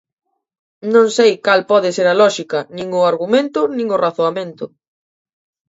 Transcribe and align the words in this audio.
Non 0.93 1.07
sei 1.17 1.33
cal 1.45 1.61
pode 1.71 1.89
ser 1.97 2.07
a 2.09 2.17
lóxica, 2.21 2.59
nin 2.75 2.87
o 2.99 3.01
argumento, 3.11 3.59
nin 3.77 3.87
o 3.95 4.01
razoamento. 4.05 4.65